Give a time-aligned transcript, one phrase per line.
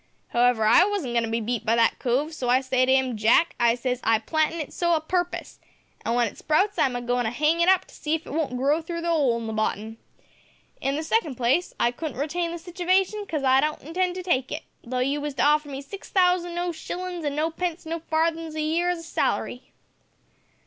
[0.29, 3.17] However, I wasn't goin' to be beat by that cove, so I say to 'im,
[3.17, 5.59] Jack, I says, I planted it so a purpus,
[6.03, 8.33] an' w'en it sprouts I'm a goin' to 'ang it up to see if it
[8.33, 9.99] won't grow through the 'ole in the bottom.
[10.81, 14.51] In the second place, I couldn't retain the sitivation 'cause I don't intend to take
[14.51, 17.99] it, though you was to offer me six thousand no shillin's an' no pence no
[17.99, 19.67] farthin's a year as salary.'